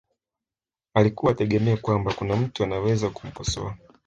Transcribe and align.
alikuwa 0.93 1.31
hategemei 1.31 1.77
kwamba 1.77 2.13
kuna 2.13 2.35
mtu 2.35 2.63
anayeweza 2.63 3.09
kumkosoa 3.09 3.77